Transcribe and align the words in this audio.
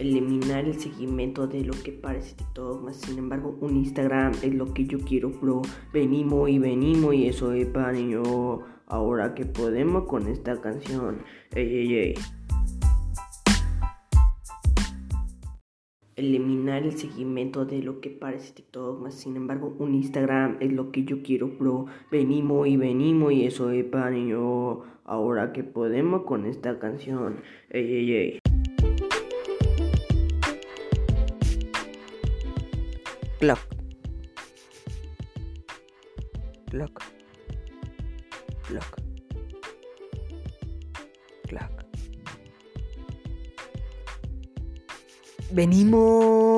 eliminar 0.00 0.64
el 0.64 0.80
seguimiento 0.80 1.46
de 1.46 1.62
lo 1.62 1.74
que 1.74 1.92
parece 1.92 2.34
TikTok, 2.34 2.82
más 2.82 2.96
sin 2.96 3.18
embargo 3.18 3.56
un 3.60 3.76
Instagram 3.76 4.32
es 4.42 4.54
lo 4.54 4.72
que 4.72 4.86
yo 4.86 4.98
quiero, 5.00 5.30
bro. 5.30 5.60
Venimos 5.92 6.48
y 6.48 6.58
venimos 6.58 7.14
y 7.14 7.26
eso 7.26 7.52
es 7.52 7.66
para 7.66 7.98
yo. 7.98 8.62
Ahora 8.86 9.34
que 9.34 9.44
podemos 9.44 10.06
con 10.06 10.26
esta 10.26 10.60
canción. 10.60 11.22
Ey, 11.54 11.66
ey, 11.66 11.94
ey. 11.94 12.14
Eliminar 16.16 16.82
el 16.82 16.92
seguimiento 16.92 17.64
de 17.64 17.82
lo 17.82 18.00
que 18.00 18.10
parece 18.10 18.52
TikTok, 18.52 19.00
más 19.00 19.14
sin 19.14 19.36
embargo 19.36 19.74
un 19.78 19.94
Instagram 19.94 20.56
es 20.60 20.72
lo 20.72 20.90
que 20.92 21.04
yo 21.04 21.22
quiero, 21.22 21.48
bro. 21.48 21.86
Venimos 22.10 22.66
y 22.66 22.76
venimos 22.76 23.32
y 23.32 23.44
eso 23.44 23.70
es 23.70 23.84
para 23.84 24.16
yo. 24.18 24.82
Ahora 25.04 25.52
que 25.52 25.62
podemos 25.62 26.22
con 26.22 26.46
esta 26.46 26.78
canción. 26.78 27.36
Ey, 27.70 27.84
ey, 27.84 28.12
ey. 28.12 28.39
Clock. 33.40 33.58
Clock. 36.70 37.02
Clock. 38.66 39.00
Clock. 41.48 41.84
Venimos. 45.52 46.50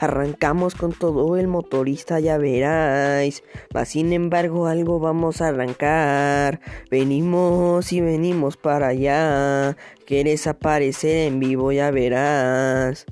Arrancamos 0.00 0.74
con 0.74 0.92
todo 0.92 1.36
el 1.36 1.46
motorista, 1.46 2.18
ya 2.18 2.36
veráis. 2.36 3.44
Va 3.76 3.84
sin 3.84 4.12
embargo, 4.12 4.66
algo 4.66 4.98
vamos 4.98 5.40
a 5.40 5.48
arrancar. 5.48 6.60
Venimos 6.90 7.92
y 7.92 8.00
venimos 8.00 8.56
para 8.56 8.88
allá. 8.88 9.76
Quieres 10.06 10.48
aparecer 10.48 11.28
en 11.28 11.38
vivo, 11.38 11.70
ya 11.70 11.92
verás 11.92 13.06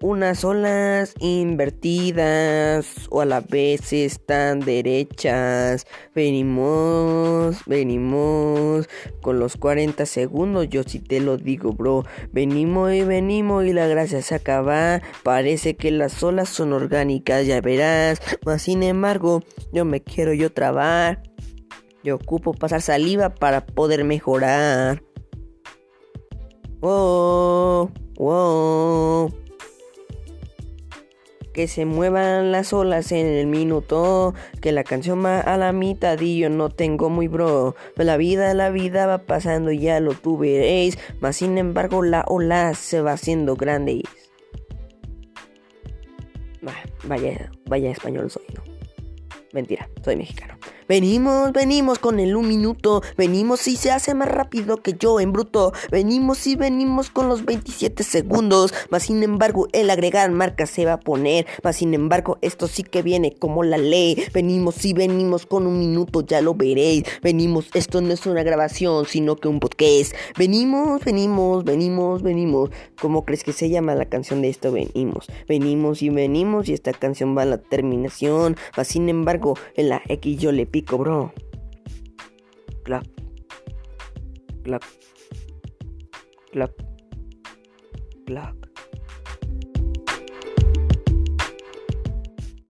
unas 0.00 0.44
olas 0.44 1.14
invertidas 1.20 2.86
o 3.10 3.20
a 3.20 3.24
la 3.24 3.40
vez 3.40 3.92
están 3.92 4.60
derechas. 4.60 5.86
Venimos, 6.14 7.64
venimos 7.66 8.88
con 9.22 9.38
los 9.38 9.56
40 9.56 10.06
segundos, 10.06 10.68
yo 10.68 10.82
sí 10.82 10.98
te 10.98 11.20
lo 11.20 11.36
digo, 11.36 11.72
bro. 11.72 12.04
Venimos 12.32 12.92
y 12.92 13.02
venimos 13.02 13.64
y 13.64 13.72
la 13.72 13.86
gracia 13.86 14.22
se 14.22 14.34
acaba. 14.34 15.00
Parece 15.22 15.76
que 15.76 15.90
las 15.90 16.22
olas 16.22 16.48
son 16.48 16.72
orgánicas, 16.72 17.46
ya 17.46 17.60
verás. 17.60 18.20
Mas 18.44 18.62
sin 18.62 18.82
embargo, 18.82 19.42
yo 19.72 19.84
me 19.84 20.02
quiero 20.02 20.32
yo 20.34 20.52
trabar. 20.52 21.22
Yo 22.02 22.16
ocupo 22.16 22.52
pasar 22.52 22.82
saliva 22.82 23.34
para 23.34 23.66
poder 23.66 24.04
mejorar. 24.04 25.02
Oh, 26.80 27.90
wow 28.16 29.35
que 31.56 31.68
se 31.68 31.86
muevan 31.86 32.52
las 32.52 32.74
olas 32.74 33.12
en 33.12 33.24
el 33.24 33.46
minuto, 33.46 34.34
que 34.60 34.72
la 34.72 34.84
canción 34.84 35.24
va 35.24 35.40
a 35.40 35.56
la 35.56 35.72
mitad 35.72 36.20
y 36.20 36.38
yo 36.38 36.50
no 36.50 36.68
tengo 36.68 37.08
muy 37.08 37.28
bro. 37.28 37.74
La 37.96 38.18
vida, 38.18 38.52
la 38.52 38.68
vida 38.68 39.06
va 39.06 39.24
pasando 39.24 39.70
y 39.70 39.78
ya 39.78 39.98
lo 40.00 40.12
tuveréis, 40.12 40.98
mas 41.18 41.36
sin 41.36 41.56
embargo 41.56 42.02
la 42.02 42.26
ola 42.28 42.74
se 42.74 43.00
va 43.00 43.12
haciendo 43.12 43.56
grande. 43.56 44.02
Vaya, 47.04 47.50
vaya 47.64 47.90
español 47.90 48.30
soy, 48.30 48.44
¿no? 48.54 48.62
Mentira, 49.54 49.88
soy 50.04 50.16
mexicano. 50.16 50.58
Venimos, 50.88 51.52
venimos 51.52 51.98
con 51.98 52.20
el 52.20 52.36
un 52.36 52.46
minuto. 52.46 53.02
Venimos 53.16 53.66
y 53.66 53.76
se 53.76 53.90
hace 53.90 54.14
más 54.14 54.28
rápido 54.28 54.76
que 54.76 54.92
yo 54.92 55.18
en 55.18 55.32
bruto. 55.32 55.72
Venimos 55.90 56.46
y 56.46 56.54
venimos 56.54 57.10
con 57.10 57.28
los 57.28 57.44
27 57.44 58.04
segundos. 58.04 58.72
Mas 58.88 59.04
sin 59.04 59.24
embargo, 59.24 59.66
el 59.72 59.90
agregar 59.90 60.30
marca 60.30 60.64
se 60.66 60.84
va 60.84 60.94
a 60.94 61.00
poner. 61.00 61.44
Mas 61.64 61.76
sin 61.76 61.92
embargo, 61.92 62.38
esto 62.40 62.68
sí 62.68 62.84
que 62.84 63.02
viene 63.02 63.34
como 63.34 63.64
la 63.64 63.78
ley. 63.78 64.22
Venimos 64.32 64.84
y 64.84 64.92
venimos 64.92 65.44
con 65.44 65.66
un 65.66 65.80
minuto, 65.80 66.20
ya 66.24 66.40
lo 66.40 66.54
veréis. 66.54 67.02
Venimos, 67.20 67.68
esto 67.74 68.00
no 68.00 68.12
es 68.12 68.24
una 68.26 68.44
grabación, 68.44 69.06
sino 69.06 69.34
que 69.34 69.48
un 69.48 69.58
podcast. 69.58 70.14
Venimos, 70.38 71.04
venimos, 71.04 71.64
venimos, 71.64 72.22
venimos. 72.22 72.70
¿Cómo 73.00 73.24
crees 73.24 73.42
que 73.42 73.52
se 73.52 73.68
llama 73.70 73.96
la 73.96 74.04
canción 74.04 74.40
de 74.40 74.50
esto? 74.50 74.70
Venimos, 74.70 75.26
venimos 75.48 76.00
y 76.02 76.10
venimos. 76.10 76.68
Y 76.68 76.74
esta 76.74 76.92
canción 76.92 77.36
va 77.36 77.42
a 77.42 77.46
la 77.46 77.58
terminación. 77.58 78.56
Mas 78.76 78.86
sin 78.86 79.08
embargo, 79.08 79.58
en 79.74 79.88
la 79.88 80.00
X 80.06 80.38
yo 80.38 80.52
le 80.52 80.75
pico, 80.76 80.98
bro. 80.98 81.32
Clap. 82.84 83.06
Clap. 84.62 84.84
Clap. 86.52 86.72
Clap. 88.26 88.65